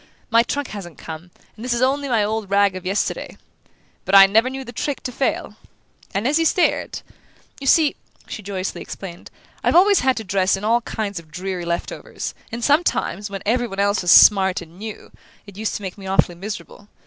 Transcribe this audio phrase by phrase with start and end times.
[0.31, 3.37] My trunk hasn't come, and this is only my old rag of yesterday
[4.03, 5.57] but I never knew the trick to fail!"
[6.11, 7.01] And, as he stared:
[7.59, 9.29] "You see," she joyously explained,
[9.63, 13.43] "I've always had to dress in all kinds of dreary left overs, and sometimes, when
[13.45, 15.11] everybody else was smart and new,
[15.45, 16.87] it used to make me awfully miserable.